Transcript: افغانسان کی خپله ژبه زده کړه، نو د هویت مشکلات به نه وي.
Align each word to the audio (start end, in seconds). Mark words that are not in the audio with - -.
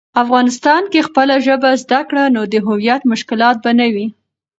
افغانسان 0.23 0.81
کی 0.91 0.99
خپله 1.07 1.35
ژبه 1.45 1.71
زده 1.83 2.01
کړه، 2.09 2.23
نو 2.35 2.41
د 2.53 2.55
هویت 2.67 3.01
مشکلات 3.11 3.55
به 3.63 3.71
نه 3.79 3.87
وي. 3.93 4.07